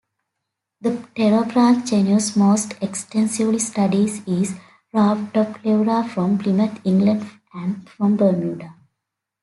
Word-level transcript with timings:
The 0.81 0.93
Pterobranch 1.15 1.87
genus 1.87 2.35
most 2.35 2.73
extensively 2.81 3.59
studied 3.59 4.27
is 4.27 4.55
"Rhabdopleura" 4.95 6.09
from 6.09 6.39
Plymouth, 6.39 6.81
England 6.83 7.29
and 7.53 7.87
from 7.87 8.17
Bermuda. 8.17 8.73